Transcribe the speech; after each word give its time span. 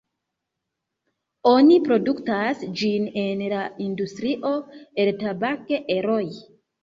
Oni 1.49 1.75
produktas 1.87 2.63
ĝin 2.79 3.05
en 3.23 3.43
la 3.53 3.61
industrio 3.87 4.53
el 5.05 5.11
tabak-eroj. 5.23 6.21